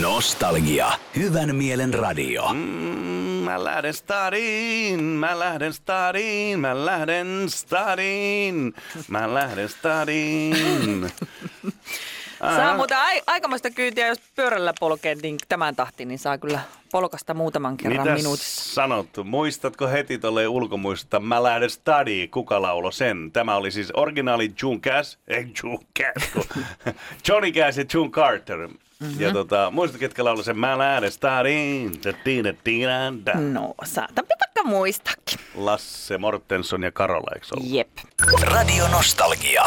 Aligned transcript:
Nostalgia. 0.00 0.86
Hyvän 1.16 1.56
mielen 1.56 1.94
radio. 1.94 2.52
Mm, 2.52 2.58
mä 3.44 3.64
lähden 3.64 3.94
stadiin, 3.94 5.00
mä 5.04 5.38
lähden 5.38 5.72
stadiin, 5.72 6.60
mä 6.60 6.84
lähden 6.84 7.44
stadiin, 7.50 8.74
mä 9.08 9.34
lähden 9.34 9.68
stadiin. 9.68 11.12
Saa 12.56 12.76
muuten 12.76 12.98
ai- 12.98 13.22
aikamoista 13.26 13.70
kyytiä, 13.70 14.06
jos 14.06 14.18
pyörällä 14.36 14.72
polkee 14.80 15.14
niin 15.14 15.38
tämän 15.48 15.76
tahtiin, 15.76 16.08
niin 16.08 16.18
saa 16.18 16.38
kyllä 16.38 16.60
polkasta 16.92 17.34
muutaman 17.34 17.76
kerran 17.76 18.02
Mitä 18.06 18.14
minuutissa. 18.14 18.74
sanot? 18.74 19.08
Muistatko 19.24 19.88
heti 19.88 20.18
tolleen 20.18 20.48
ulkomuista? 20.48 21.20
Mä 21.20 21.42
lähden 21.42 21.70
stadiin. 21.70 22.30
Kuka 22.30 22.62
laulo 22.62 22.90
sen? 22.90 23.30
Tämä 23.32 23.56
oli 23.56 23.70
siis 23.70 23.90
originaali 23.94 24.52
June 24.62 24.80
Cass, 24.80 25.18
ei 25.28 25.46
June 25.62 25.78
Cass, 25.98 26.46
Johnny 27.28 27.52
Cass 27.52 27.78
ja 27.78 27.84
June 27.94 28.10
Carter. 28.10 28.68
Mm-hmm. 29.02 29.20
Ja 29.20 29.32
tota, 29.32 29.70
muistatko, 29.70 30.00
ketkä 30.00 30.24
laulo 30.24 30.42
sen? 30.42 30.58
Mä 30.58 30.78
lähden 30.78 31.12
da. 33.26 33.32
No, 33.34 33.74
saatan 33.84 34.24
vaikka 34.28 34.62
muistakin. 34.64 35.38
Lasse 35.54 36.18
Mortenson 36.18 36.82
ja 36.82 36.92
Karola, 36.92 37.30
eikö 37.34 37.46
ollut? 37.56 37.70
Jep. 37.70 37.88
Radio 38.42 38.88
Nostalgia. 38.88 39.64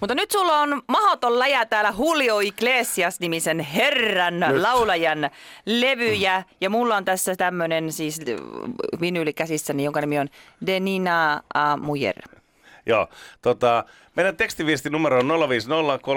Mutta 0.00 0.14
nyt 0.14 0.30
sulla 0.30 0.60
on 0.60 0.82
mahoton 0.88 1.38
läjä 1.38 1.66
täällä 1.66 1.94
Julio 1.98 2.40
Iglesias-nimisen 2.40 3.60
herran 3.60 4.40
nyt. 4.40 4.60
laulajan 4.62 5.30
levyjä. 5.66 6.44
Ja 6.60 6.70
mulla 6.70 6.96
on 6.96 7.04
tässä 7.04 7.36
tämmönen 7.36 7.92
siis 7.92 8.20
vinyyli 9.00 9.32
käsissäni, 9.32 9.84
jonka 9.84 10.00
nimi 10.00 10.18
on 10.18 10.28
Denina 10.66 11.42
uh, 11.54 11.82
Mujer. 11.82 12.16
Joo, 12.86 13.08
tota, 13.42 13.84
meidän 14.16 14.36
tekstiviesti 14.36 14.90
numero 14.90 15.18
on 15.18 15.48
050 15.48 16.08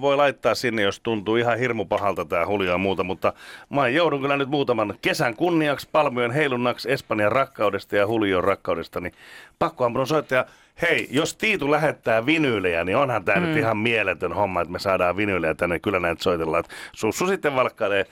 Voi 0.00 0.16
laittaa 0.16 0.54
sinne, 0.54 0.82
jos 0.82 1.00
tuntuu 1.00 1.36
ihan 1.36 1.58
hirmu 1.58 1.84
pahalta 1.84 2.24
tämä 2.24 2.46
huljaa 2.46 2.78
muuta, 2.78 3.04
mutta 3.04 3.32
mä 3.70 3.88
joudun 3.88 4.20
kyllä 4.20 4.36
nyt 4.36 4.48
muutaman 4.48 4.94
kesän 5.02 5.36
kunniaksi, 5.36 5.88
palmujen 5.92 6.30
heilunnaksi, 6.30 6.92
Espanjan 6.92 7.32
rakkaudesta 7.32 7.96
ja 7.96 8.06
huljon 8.06 8.44
rakkaudesta, 8.44 9.00
niin 9.00 9.12
pakkohan 9.58 9.92
mun 9.92 10.06
soittaa, 10.06 10.44
hei, 10.82 11.08
jos 11.10 11.36
Tiitu 11.36 11.70
lähettää 11.70 12.26
vinyylejä, 12.26 12.84
niin 12.84 12.96
onhan 12.96 13.24
tämä 13.24 13.40
mm. 13.40 13.46
nyt 13.46 13.56
ihan 13.56 13.76
mieletön 13.76 14.32
homma, 14.32 14.60
että 14.60 14.72
me 14.72 14.78
saadaan 14.78 15.16
vinyylejä 15.16 15.54
tänne, 15.54 15.78
kyllä 15.78 16.00
näitä 16.00 16.22
soitellaan. 16.22 16.64
Sussu 16.92 17.26
sitten 17.26 17.54
valkkailee 17.54 18.06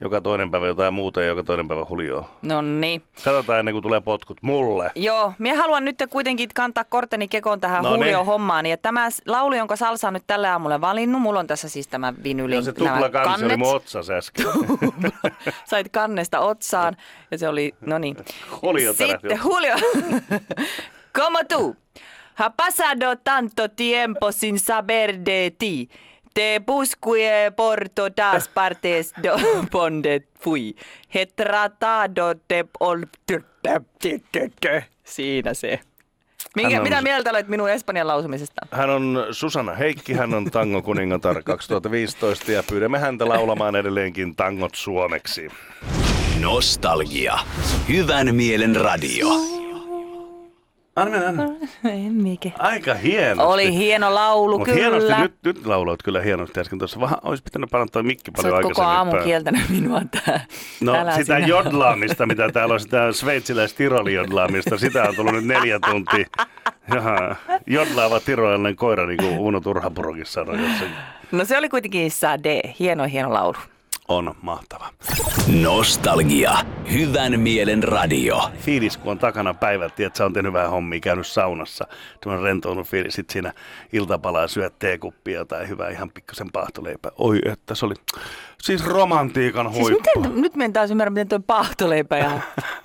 joka 0.00 0.20
toinen 0.20 0.50
päivä 0.50 0.66
jotain 0.66 0.94
muuta 0.94 1.20
ja 1.20 1.26
joka 1.26 1.42
toinen 1.42 1.68
päivä 1.68 1.86
huljoa. 1.88 2.30
No 2.42 2.62
niin. 2.62 3.02
Katsotaan 3.24 3.58
ennen 3.58 3.74
kuin 3.74 3.82
tulee 3.82 4.00
potkut 4.00 4.38
mulle. 4.42 4.90
Joo, 4.94 5.32
minä 5.38 5.56
haluan 5.56 5.84
nyt 5.84 6.02
kuitenkin 6.10 6.48
kantaa 6.54 6.84
korteni 6.84 7.28
kekoon 7.28 7.60
tähän 7.60 7.82
No 7.84 7.96
niin. 7.96 8.26
hommaan 8.26 8.66
Ja 8.66 8.76
tämä 8.76 9.08
laulu, 9.26 9.54
jonka 9.54 9.76
Salsa 9.76 10.08
on 10.08 10.14
nyt 10.14 10.24
tällä 10.26 10.52
aamulla 10.52 10.80
valinnut, 10.80 11.22
mulla 11.22 11.40
on 11.40 11.46
tässä 11.46 11.68
siis 11.68 11.88
tämä 11.88 12.14
vinyli. 12.22 12.54
Ja 12.54 12.62
se 12.62 12.72
tupla 12.72 13.08
kansi 13.10 13.44
oli 13.44 13.56
mun 13.56 13.76
otsas 13.76 14.10
äsken. 14.10 14.46
Sait 15.70 15.88
kannesta 15.92 16.40
otsaan 16.40 16.96
ja 17.30 17.38
se 17.38 17.48
oli, 17.48 17.74
no 17.80 17.98
niin. 17.98 18.16
Tärähti 18.16 18.94
Sitten 18.94 19.40
Julio. 19.44 19.74
Como 21.18 21.38
tú. 21.44 21.76
Ha 22.34 22.50
pasado 22.50 23.16
tanto 23.16 23.68
tiempo 23.68 24.32
sin 24.32 24.58
saber 24.58 25.24
de 25.26 25.52
ti. 25.58 25.88
Te 26.34 26.60
busqué 26.66 27.52
por 27.56 27.88
todas 27.94 28.48
partes 28.48 29.12
donde 29.72 30.22
fui. 30.44 30.74
He 31.14 31.26
tratado 31.26 32.34
de 32.50 32.64
ol... 32.80 33.02
Siinä 35.04 35.54
se. 35.54 35.80
Minkä, 36.56 36.76
on- 36.76 36.82
Mitä 36.82 37.02
mieltä 37.02 37.30
olet 37.30 37.48
minun 37.48 37.70
espanjan 37.70 38.06
lausumisesta? 38.06 38.66
Hän 38.70 38.90
on 38.90 39.26
Susanna 39.30 39.74
Heikki, 39.74 40.12
hän 40.12 40.34
on 40.34 40.50
Tango 40.50 40.82
kuningatar 40.82 41.42
2015 41.52 42.52
ja 42.52 42.62
pyydämme 42.62 42.98
häntä 42.98 43.28
laulamaan 43.28 43.76
edelleenkin 43.76 44.36
tangot 44.36 44.74
suomeksi. 44.74 45.48
Nostalgia. 46.40 47.38
Hyvän 47.88 48.34
mielen 48.34 48.76
radio. 48.76 49.53
Anna 50.96 51.10
mennä, 51.10 51.28
anna. 51.28 51.44
En 51.84 52.12
mikä. 52.12 52.50
Aika 52.58 52.94
hieno. 52.94 53.48
Oli 53.48 53.72
hieno 53.74 54.14
laulu, 54.14 54.58
Mut 54.58 54.64
kyllä. 54.68 54.78
hienosti, 54.80 55.12
nyt, 55.22 55.34
nyt 55.44 55.66
lauloit 55.66 56.02
kyllä 56.02 56.20
hienosti 56.20 56.60
äsken 56.60 56.78
tuossa. 56.78 57.00
Vähän 57.00 57.18
olisi 57.22 57.42
pitänyt 57.42 57.70
parantaa 57.70 58.02
mikki 58.02 58.30
Sä 58.30 58.42
paljon 58.42 58.52
koko 58.62 58.66
aikaisemmin. 58.68 58.96
aamu 58.96 59.10
päin. 59.10 59.24
kieltänyt 59.24 59.68
minua 59.68 60.00
tää. 60.10 60.40
No 60.80 60.94
Älä 60.94 61.12
sitä 61.12 61.24
sinä. 61.36 61.46
jodlaamista, 61.46 62.26
mitä 62.26 62.48
täällä 62.52 62.74
on, 62.74 62.80
sitä 62.80 63.12
sveitsiläis 63.12 63.76
jodlaamista, 64.14 64.78
sitä 64.78 65.02
on 65.02 65.14
tullut 65.16 65.34
nyt 65.34 65.44
neljä 65.46 65.78
tuntia. 65.90 66.26
Jaha, 66.94 67.36
jodlaava 67.66 68.20
tiroillinen 68.20 68.76
koira, 68.76 69.06
niin 69.06 69.18
kuin 69.18 69.38
Uno 69.38 69.60
Turhapurokin 69.60 70.26
sanoi 70.26 70.60
jossakin. 70.60 70.94
No 71.32 71.44
se 71.44 71.58
oli 71.58 71.68
kuitenkin 71.68 72.10
Sade. 72.10 72.60
Hieno, 72.78 73.04
hieno 73.04 73.32
laulu. 73.32 73.56
On 74.08 74.34
mahtava. 74.42 74.90
Nostalgia. 75.62 76.52
Hyvän 76.92 77.40
mielen 77.40 77.82
radio. 77.82 78.50
fiilis, 78.58 78.96
kun 78.96 79.12
on 79.12 79.18
takana 79.18 79.54
päivät, 79.54 80.00
että 80.00 80.18
sä 80.18 80.24
on 80.24 80.32
tehnyt 80.32 80.52
vähän 80.52 80.70
hommia, 80.70 81.00
käynyt 81.00 81.26
saunassa, 81.26 81.86
tämmöinen 82.20 82.44
rentounut 82.44 82.86
fiilis, 82.86 83.14
sit 83.14 83.30
siinä 83.30 83.52
iltapalaa 83.92 84.48
syöt 84.48 84.78
teekuppia 84.78 85.44
tai 85.44 85.68
hyvää 85.68 85.90
ihan 85.90 86.10
pikkasen 86.10 86.52
paahtoleipää. 86.52 87.10
Oi, 87.18 87.38
että 87.44 87.74
se 87.74 87.86
oli 87.86 87.94
siis 88.62 88.84
romantiikan 88.86 89.72
Siis 89.72 89.82
huippu. 89.82 90.20
miten, 90.20 90.42
nyt 90.42 90.56
me 90.56 90.64
en 90.64 90.72
taas 90.72 90.90
ymmärrä, 90.90 91.10
miten 91.10 91.28
tuo 91.28 91.40
paahtoleipä 91.46 92.18
ja 92.18 92.40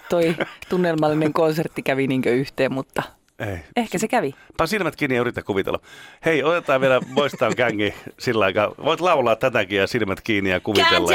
toi 0.09 0.35
tunnelmallinen 0.69 1.33
konsertti 1.33 1.81
kävi 1.81 2.07
niinkö 2.07 2.31
yhteen, 2.31 2.73
mutta 2.73 3.03
Ei. 3.39 3.59
ehkä 3.75 3.97
se 3.97 4.07
kävi. 4.07 4.35
Paa 4.57 4.67
silmät 4.67 4.95
kiinni 4.95 5.15
ja 5.15 5.21
yritä 5.21 5.41
kuvitella. 5.43 5.79
Hei, 6.25 6.43
otetaan 6.43 6.81
vielä 6.81 7.01
Boystown 7.13 7.53
Gangi 7.57 7.93
sillä 8.19 8.45
aikaa. 8.45 8.71
Voit 8.83 9.01
laulaa 9.01 9.35
tätäkin 9.35 9.77
ja 9.77 9.87
silmät 9.87 10.21
kiinni 10.21 10.49
ja 10.49 10.59
kuvitella. 10.59 11.13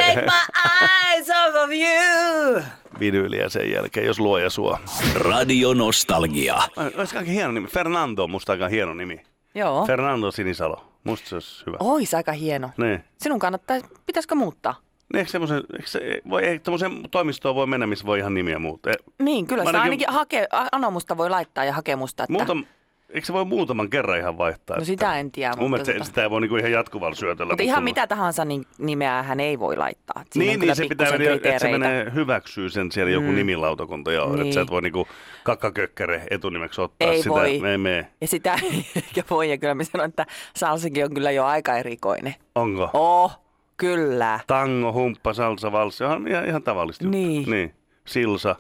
eyes 1.14 1.28
off 1.30 1.56
of 1.64 1.70
you! 1.70 2.62
Vinyyliä 3.00 3.48
sen 3.48 3.70
jälkeen, 3.70 4.06
jos 4.06 4.20
luoja 4.20 4.50
suo. 4.50 4.78
Radio 5.14 5.74
Nostalgia. 5.74 6.58
Olisi 6.76 7.16
aika 7.16 7.30
hieno 7.30 7.52
nimi. 7.52 7.68
Fernando 7.68 8.24
on 8.24 8.30
musta 8.30 8.52
aika 8.52 8.68
hieno 8.68 8.94
nimi. 8.94 9.20
Joo. 9.54 9.86
Fernando 9.86 10.30
Sinisalo. 10.30 10.84
Musta 11.04 11.28
se 11.28 11.34
olisi 11.34 11.62
hyvä. 11.66 11.76
Ois 11.80 12.14
aika 12.14 12.32
hieno. 12.32 12.70
Niin. 12.76 13.04
Sinun 13.18 13.38
kannattaa, 13.38 13.76
pitäisikö 14.06 14.34
muuttaa? 14.34 14.74
Niin, 15.12 15.19
Eikö 15.19 15.31
semmoisen, 15.31 15.62
eikö 15.72 15.87
se, 15.87 16.20
voi, 16.31 16.44
ei, 16.44 16.59
tommosen 16.59 16.92
toimistoon 17.10 17.54
voi 17.54 17.66
mennä, 17.66 17.87
missä 17.87 18.06
voi 18.06 18.19
ihan 18.19 18.34
nimiä 18.34 18.59
muuttaa. 18.59 18.92
Eh, 18.92 19.12
Niin, 19.19 19.47
kyllä 19.47 19.65
sitä 19.65 19.81
ainakin- 19.82 20.09
ainakin 20.10 20.15
hake, 20.20 20.48
anomusta 20.72 21.16
voi 21.16 21.31
laittaa 21.31 21.65
ja 21.65 21.72
hakemusta. 21.72 22.22
Että... 22.22 22.32
Muutam, 22.32 22.65
eikö 23.10 23.26
se 23.26 23.32
voi 23.32 23.44
muutaman 23.44 23.91
kerran 23.91 24.19
ihan 24.19 24.38
vaihtaa? 24.38 24.76
No 24.76 24.78
että- 24.82 24.87
sitä 24.87 25.19
en 25.19 25.31
tiedä. 25.32 25.54
Mun 25.56 25.70
mutta 25.70 25.82
mielestä 25.84 26.04
tota- 26.04 26.06
sitä 26.06 26.22
ei 26.22 26.31
voi 26.31 26.41
niinku 26.41 26.56
ihan 26.56 26.72
jatkuvalla 26.72 27.14
syötöllä. 27.14 27.53
Mutta 27.53 27.62
ihan 27.62 27.84
mitä 27.84 28.06
tahansa 28.06 28.44
niin 28.44 28.64
nimeä 28.78 29.22
hän 29.22 29.41
ei 29.41 29.59
voi 29.59 29.76
laittaa. 29.76 30.22
Et 30.22 30.32
siinä 30.32 30.50
Niin, 30.50 30.60
niin 30.60 30.76
se 30.76 30.87
pitää, 30.88 31.06
pikkusen 31.12 31.32
että 31.37 31.59
se 31.59 31.70
menee 31.70 32.12
hyväksyy 32.14 32.70
sen 32.70 32.93
siellä 32.93 33.12
joku 33.12 33.26
Mm. 33.28 33.34
nimilautakunta, 33.34 34.12
joo. 34.12 34.26
Niin. 34.26 34.34
Että 34.34 34.43
Niin. 34.44 34.53
sä 34.54 34.60
et 34.60 34.70
voi 34.70 34.82
niinku 34.82 35.09
kakkakökkäre 35.44 36.22
etunimeksi 36.31 36.81
ottaa 36.81 37.09
Ei 37.10 37.19
sitä. 37.19 37.31
voi. 37.31 37.59
Me, 37.59 37.78
me. 37.78 38.06
Ja 38.20 38.26
sitä 38.28 38.54
ei 38.72 38.84
voi. 39.31 39.50
Ja 39.50 39.59
kyllä 39.59 39.75
mä 39.75 39.84
sanon, 39.84 40.09
että 40.09 40.26
Salsikin 40.56 41.04
on 41.04 41.14
kyllä 41.14 41.31
jo 41.31 41.44
aika 41.44 41.76
erikoinen. 41.76 42.34
Onko? 42.54 42.91
Oh, 42.93 43.44
kyllä. 43.76 44.40
Tango, 44.46 44.92
humppa, 44.92 45.32
salsa, 45.32 45.72
valssi. 45.72 46.04
Ihan, 46.04 46.28
ihan, 46.28 46.46
ihan 46.46 46.62
tavallista. 46.62 47.08
Niin. 47.08 47.50
niin. 47.50 47.74
Silsa. 48.04 48.56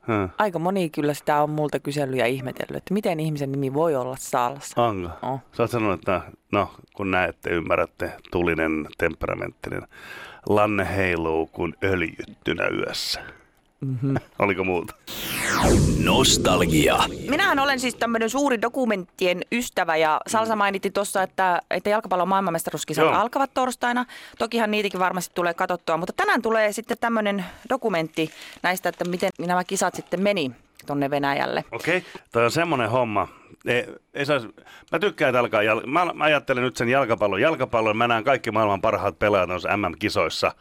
Huh. 0.00 0.30
Aika 0.38 0.58
moni 0.58 0.90
kyllä 0.90 1.14
sitä 1.14 1.42
on 1.42 1.50
multa 1.50 1.78
kysellyt 1.78 2.18
ja 2.18 2.26
ihmetellyt, 2.26 2.76
että 2.76 2.94
miten 2.94 3.20
ihmisen 3.20 3.52
nimi 3.52 3.74
voi 3.74 3.96
olla 3.96 4.16
Salsa. 4.18 4.82
Onko? 4.82 5.10
Oh. 5.22 5.40
Sä 5.52 5.62
oot 5.62 5.70
sanonut, 5.70 5.98
että 5.98 6.22
no, 6.52 6.70
kun 6.94 7.10
näette, 7.10 7.50
ymmärrätte, 7.50 8.12
tulinen, 8.30 8.86
temperamenttinen. 8.98 9.82
Lanne 10.48 10.96
heiluu 10.96 11.46
kuin 11.46 11.74
öljyttynä 11.84 12.68
yössä. 12.68 13.20
Mm-hmm. 13.80 14.14
Oliko 14.38 14.64
muuta? 14.64 14.94
Nostalgia. 16.04 16.96
Minähän 17.28 17.58
olen 17.58 17.80
siis 17.80 17.94
tämmöinen 17.94 18.30
suuri 18.30 18.62
dokumenttien 18.62 19.40
ystävä 19.52 19.96
ja 19.96 20.20
Salsa 20.26 20.56
mainitti 20.56 20.90
tuossa, 20.90 21.22
että, 21.22 21.62
että 21.70 21.90
jalkapallon 21.90 22.28
maailmanmestaruuskisat 22.28 23.04
Joo. 23.04 23.14
alkavat 23.14 23.50
torstaina. 23.54 24.06
Tokihan 24.38 24.70
niitäkin 24.70 25.00
varmasti 25.00 25.34
tulee 25.34 25.54
katsottua, 25.54 25.96
mutta 25.96 26.12
tänään 26.12 26.42
tulee 26.42 26.72
sitten 26.72 26.96
tämmöinen 27.00 27.44
dokumentti 27.68 28.30
näistä, 28.62 28.88
että 28.88 29.04
miten 29.04 29.30
nämä 29.38 29.64
kisat 29.64 29.94
sitten 29.94 30.22
meni 30.22 30.50
tonne 30.86 31.10
Venäjälle. 31.10 31.64
Okei, 31.72 31.98
okay. 31.98 32.10
toi 32.32 32.44
on 32.44 32.50
semmoinen 32.50 32.90
homma. 32.90 33.28
Ei, 33.66 33.86
ei 34.14 34.26
sais, 34.26 34.42
mä 34.92 34.98
tykkään, 34.98 35.28
että 35.28 35.40
alkaa, 35.40 35.62
jal- 35.62 35.86
mä, 35.86 36.04
mä 36.14 36.24
ajattelen 36.24 36.64
nyt 36.64 36.76
sen 36.76 36.88
jalkapallon. 36.88 37.40
Jalkapallon 37.40 37.96
mä 37.96 38.08
näen 38.08 38.24
kaikki 38.24 38.50
maailman 38.50 38.80
parhaat 38.80 39.18
pelaajat 39.18 39.48
noissa 39.48 39.76
MM-kisoissa. 39.76 40.52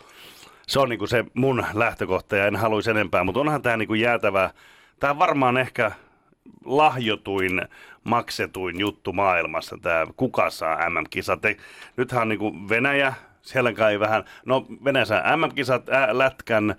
Se 0.67 0.79
on 0.79 0.89
niinku 0.89 1.07
se 1.07 1.25
mun 1.33 1.65
lähtökohta 1.73 2.35
ja 2.35 2.47
en 2.47 2.55
haluaisi 2.55 2.91
enempää, 2.91 3.23
mutta 3.23 3.39
onhan 3.39 3.61
tämä 3.61 3.77
niinku 3.77 3.93
jäätävä. 3.93 4.49
Tämä 4.99 5.11
on 5.11 5.19
varmaan 5.19 5.57
ehkä 5.57 5.91
lahjotuin, 6.65 7.61
maksetuin 8.03 8.79
juttu 8.79 9.13
maailmassa, 9.13 9.77
tämä 9.81 10.05
kuka 10.17 10.49
saa 10.49 10.89
MM-kisat. 10.89 11.39
Nythän 11.97 12.21
on 12.21 12.29
niinku 12.29 12.69
Venäjä, 12.69 13.13
siellä 13.41 13.73
kai 13.73 13.99
vähän, 13.99 14.23
no 14.45 14.65
Venäjä 14.83 15.05
MM-kisat, 15.37 15.89
ä, 15.89 16.17
lätkän, 16.17 16.75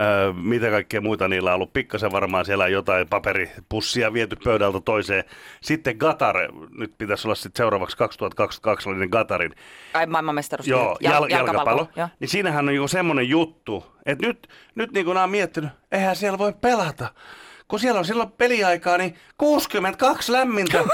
Öö, 0.00 0.32
mitä 0.32 0.70
kaikkea 0.70 1.00
muita 1.00 1.28
niillä 1.28 1.50
on 1.50 1.54
ollut. 1.54 1.72
Pikkasen 1.72 2.12
varmaan 2.12 2.44
siellä 2.44 2.68
jotain 2.68 3.08
paperipussia 3.08 4.12
viety 4.12 4.36
pöydältä 4.44 4.80
toiseen. 4.80 5.24
Sitten 5.60 5.96
Gatar, 5.96 6.36
nyt 6.78 6.98
pitäisi 6.98 7.26
olla 7.26 7.34
sitten 7.34 7.56
seuraavaksi 7.56 7.96
2022 7.96 8.88
oli 8.88 8.98
niin 8.98 9.10
Gatarin 9.10 9.54
Ai 9.94 10.06
maailmanmestaruus. 10.06 10.68
Joo, 10.68 10.98
Jal- 11.00 11.12
jal- 11.12 11.30
jalkapallo. 11.30 11.88
Joo. 11.96 12.08
Niin 12.20 12.28
siinähän 12.28 12.68
on 12.68 12.74
jo 12.74 12.88
semmoinen 12.88 13.28
juttu, 13.28 13.96
että 14.06 14.26
nyt, 14.26 14.48
nyt 14.74 14.92
niin 14.92 15.04
kuin 15.04 15.14
nämä 15.14 15.24
on 15.24 15.30
miettinyt, 15.30 15.70
eihän 15.92 16.16
siellä 16.16 16.38
voi 16.38 16.52
pelata. 16.60 17.08
Kun 17.70 17.80
siellä 17.80 17.98
on 17.98 18.04
silloin 18.04 18.30
peliaikaa, 18.30 18.98
niin 18.98 19.16
62 19.38 20.32
lämmintä, 20.32 20.78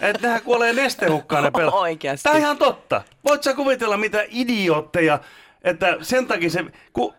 että 0.00 0.26
nehän 0.26 0.42
kuolee 0.42 0.72
nestehukkaan 0.72 1.44
ne 1.44 1.50
pelaa. 1.50 1.74
Oikeasti. 1.74 2.22
Tämä 2.22 2.34
on 2.34 2.40
ihan 2.40 2.58
totta. 2.58 3.02
Voit 3.24 3.42
sä 3.42 3.54
kuvitella 3.54 3.96
mitä 3.96 4.24
idiootteja, 4.28 5.18
että 5.64 5.96
sen 6.02 6.26
takia 6.26 6.50
se, 6.50 6.64
ku, 6.92 7.14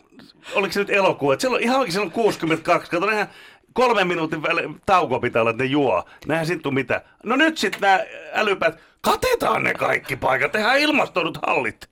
oliko 0.54 0.74
se 0.74 0.80
nyt 0.80 0.90
elokuu, 0.90 1.32
että 1.32 1.42
silloin, 1.42 1.64
ihan 1.64 1.80
oikein 1.80 1.94
silloin 1.94 2.12
62, 2.12 2.92
kato 2.92 3.06
nehän 3.06 3.30
kolmen 3.74 4.08
minuutin 4.08 4.44
väle, 4.44 4.64
tauko 4.86 5.20
pitää 5.20 5.42
olla, 5.42 5.52
että 5.52 5.64
ne 5.64 5.70
juo. 5.70 6.06
Nähän 6.28 6.46
sitten 6.46 6.74
mitä. 6.74 7.02
No 7.24 7.36
nyt 7.36 7.58
sitten 7.58 7.82
nämä 7.82 8.00
älypät, 8.34 8.80
katetaan 9.02 9.64
ne 9.64 9.74
kaikki 9.74 10.16
paikat, 10.16 10.52
tehdään 10.52 10.80
ilmastoidut 10.80 11.38
hallit. 11.48 11.90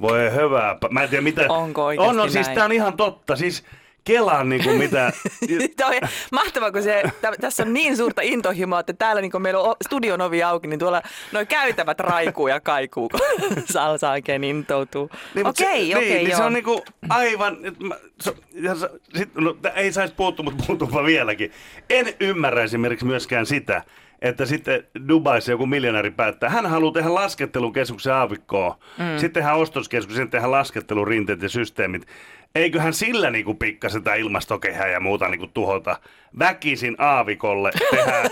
Voi 0.00 0.32
hyvää. 0.34 0.76
Mä 0.90 1.02
en 1.02 1.08
tiedä 1.08 1.22
mitä. 1.22 1.46
Onko 1.48 1.84
oikeasti 1.84 2.10
On, 2.10 2.20
on 2.20 2.30
siis 2.30 2.48
tää 2.48 2.64
on 2.64 2.72
ihan 2.72 2.96
totta. 2.96 3.36
Siis 3.36 3.64
Kelaan 4.04 4.48
niin 4.48 4.64
kuin 4.64 4.76
mitä. 4.78 5.12
Tämä 5.76 5.90
on 5.90 6.08
mahtavaa, 6.32 6.72
kun 6.72 6.82
se, 6.82 7.02
tä, 7.20 7.32
tässä 7.40 7.62
on 7.62 7.72
niin 7.72 7.96
suurta 7.96 8.22
intohimoa, 8.22 8.80
että 8.80 8.92
täällä 8.92 9.20
niin 9.20 9.32
kun 9.32 9.42
meillä 9.42 9.60
on 9.60 9.74
studion 9.84 10.20
ovi 10.20 10.42
auki, 10.42 10.68
niin 10.68 10.78
tuolla 10.78 11.02
noin 11.32 11.46
käytävät 11.46 12.00
raikuu 12.00 12.48
ja 12.48 12.60
kaikuu, 12.60 13.08
kun 13.08 13.20
salsa 13.72 14.10
oikein 14.10 14.44
intoutuu. 14.44 15.10
Niin, 15.34 15.46
mut 15.46 15.56
se- 15.56 15.64
okei, 15.64 15.94
okei, 15.94 16.08
niin, 16.10 16.24
niin 16.24 16.36
se 16.36 16.42
on 16.42 16.52
niinku 16.52 16.84
aivan, 17.08 17.56
nyt 17.60 17.80
mä, 17.80 17.94
se, 18.20 18.34
ja 18.52 18.76
sit, 19.16 19.34
no, 19.34 19.56
ei 19.74 19.92
saisi 19.92 20.14
puuttua, 20.14 20.44
mutta 20.44 20.64
puuttuupa 20.66 21.04
vieläkin. 21.04 21.52
En 21.90 22.06
ymmärrä 22.20 22.62
esimerkiksi 22.62 23.06
myöskään 23.06 23.46
sitä, 23.46 23.84
että 24.22 24.46
sitten 24.46 24.84
Dubaissa 25.08 25.50
joku 25.50 25.66
miljonääri 25.66 26.10
päättää, 26.10 26.50
hän 26.50 26.66
haluaa 26.66 26.92
tehdä 26.92 27.14
laskettelukeskuksen 27.14 28.14
aavikkoon. 28.14 28.74
Mm. 28.98 29.04
Sitten 29.18 29.32
tehdään 29.32 29.58
ostoskeskuksen, 29.58 30.16
sitten 30.16 30.30
tehdään 30.30 30.50
laskettelurinteet 30.50 31.42
ja 31.42 31.48
systeemit. 31.48 32.06
Eiköhän 32.54 32.94
sillä 32.94 33.30
niinku 33.30 33.54
pikkasen 33.54 34.02
tämä 34.02 34.16
ilmastokehää 34.16 34.88
ja 34.88 35.00
muuta 35.00 35.28
niinku 35.28 35.46
tuhota. 35.46 35.96
Väkisin 36.38 36.96
aavikolle 36.98 37.70
tehdään. 37.90 38.30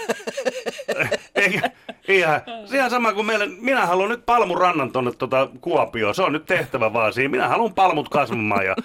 Eikä, 1.35 1.71
ihan, 2.09 2.41
ihan 2.73 2.91
sama 2.91 3.13
kuin 3.13 3.27
meillä, 3.27 3.47
minä 3.61 3.87
haluan 3.87 4.09
nyt 4.09 4.27
palmurannan 4.27 4.93
tuonne 4.93 5.13
tuota 5.13 5.49
Kuopioon, 5.61 6.15
se 6.15 6.23
on 6.23 6.33
nyt 6.33 6.47
tehtävä 6.47 6.93
vaan 6.93 7.13
siinä. 7.13 7.29
Minä 7.29 7.49
haluan 7.49 7.75
palmut 7.75 8.09
kasvamaan 8.09 8.67
ja 8.67 8.77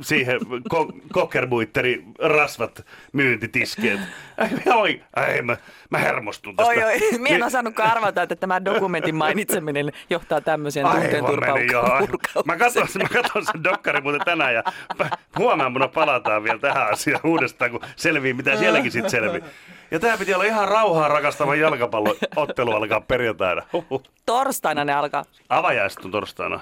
siihen 0.00 0.40
ko- 0.74 1.00
kokkerbuitteri 1.12 2.04
rasvat 2.18 2.86
myyntitiskeet. 3.12 4.00
Oi, 4.74 5.02
ei, 5.28 5.42
mä, 5.42 5.56
mä 5.90 5.98
hermostun 5.98 6.56
tästä. 6.56 6.70
Oi, 6.72 6.82
oi, 6.84 6.98
minä 7.00 7.14
en 7.16 7.22
Niin- 7.22 7.42
osannutkaan 7.44 7.90
arvata, 7.90 8.22
että 8.22 8.36
tämä 8.36 8.64
dokumentin 8.64 9.14
mainitseminen 9.14 9.92
johtaa 10.10 10.40
tämmöiseen 10.40 10.86
tunteen 10.86 11.24
turpaukseen. 11.24 11.70
Mä 12.44 12.56
katson, 12.56 12.86
mä 13.02 13.08
katson 13.22 13.44
sen 13.46 13.64
dokkari 13.64 14.00
muuten 14.00 14.20
tänään 14.24 14.54
ja 14.54 14.62
huomenna 15.38 15.88
palataan 15.88 16.44
vielä 16.44 16.58
tähän 16.58 16.92
asiaan 16.92 17.20
uudestaan, 17.24 17.70
kun 17.70 17.80
selvii, 17.96 18.34
mitä 18.34 18.56
sielläkin 18.56 18.92
sitten 18.92 19.10
selvii. 19.10 19.42
Ja 19.90 20.00
tämä 20.00 20.18
piti 20.18 20.34
olla 20.34 20.44
ihan 20.44 20.68
rauhaa 20.68 21.08
rakastava 21.08 21.54
jalkapalloottelu 21.54 22.72
alkaa 22.72 23.00
perjantaina. 23.00 23.62
Huhhuh. 23.72 24.02
Torstaina 24.26 24.84
ne 24.84 24.92
alkaa. 24.92 25.24
Avajaiset 25.48 26.04
on 26.04 26.10
torstaina. 26.10 26.60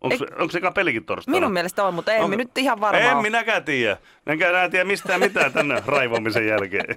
Onko, 0.00 0.16
se, 0.16 0.26
onko 0.38 0.52
se 0.52 0.60
pelikin 0.74 1.04
torstaina? 1.04 1.36
Minun 1.40 1.52
mielestä 1.52 1.84
on, 1.84 1.94
mutta 1.94 2.12
emme 2.12 2.36
nyt 2.36 2.58
ihan 2.58 2.80
varmaan. 2.80 3.04
En 3.04 3.14
ole. 3.14 3.22
minäkään 3.22 3.64
tiedä. 3.64 3.96
Enkä 4.26 4.48
enää 4.48 4.68
tiedä 4.68 4.84
mistään 4.84 5.20
mitään 5.20 5.52
tänne 5.52 5.82
raivomisen 5.86 6.46
jälkeen. 6.46 6.96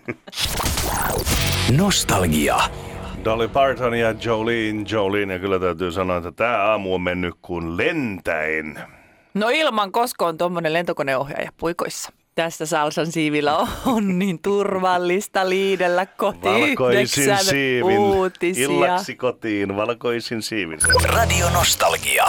Nostalgia. 1.78 2.58
Dolly 3.26 3.48
Parton 3.48 4.00
ja 4.00 4.16
Jolene, 4.26 4.86
Jolene. 4.92 5.34
Ja 5.34 5.40
kyllä 5.40 5.60
täytyy 5.60 5.92
sanoa, 5.92 6.18
että 6.18 6.32
tämä 6.32 6.58
aamu 6.58 6.94
on 6.94 7.02
mennyt 7.02 7.36
kuin 7.42 7.78
lentäen. 7.78 8.80
No 9.34 9.50
ilman 9.50 9.92
koska 9.92 10.28
on 10.28 10.38
tuommoinen 10.38 10.74
lentokoneohjaaja 10.74 11.52
puikoissa. 11.58 12.12
Tässä 12.36 12.66
Salsan 12.66 13.12
siivillä 13.12 13.58
on 13.86 14.20
niin 14.20 14.40
turvallista 14.42 15.50
liidellä 15.50 16.06
koti 16.06 16.40
Valkoisin 16.44 17.38
siivin. 17.38 18.00
uutisia. 18.00 18.64
Illaksi 18.70 19.16
kotiin 19.16 19.76
valkoisin 19.76 20.42
siivin. 20.42 20.80
Radio 21.06 21.50
Nostalgia. 21.50 22.26